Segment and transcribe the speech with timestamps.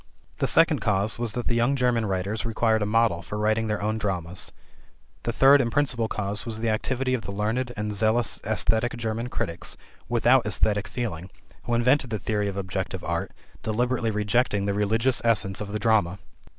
[0.39, 3.83] The second cause was that the young German writers required a model for writing their
[3.83, 4.51] own dramas.
[5.21, 9.29] The third and principal cause was the activity of the learned and zealous esthetic German
[9.29, 9.77] critics
[10.09, 11.29] without esthetic feeling,
[11.65, 13.29] who invented the theory of objective art,
[13.61, 16.17] deliberately rejecting the religious essence of the drama.